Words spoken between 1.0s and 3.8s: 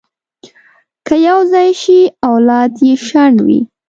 که یو ځای شي، اولاد یې شنډ وي.